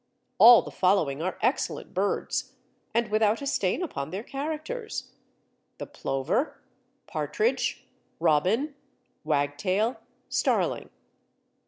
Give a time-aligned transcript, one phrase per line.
[0.39, 2.53] All the following are excellent birds,
[2.91, 5.11] and without a stain upon their characters:
[5.77, 6.59] the plover,
[7.05, 7.85] partridge,
[8.19, 8.73] robin,
[9.23, 10.89] wagtail, starling.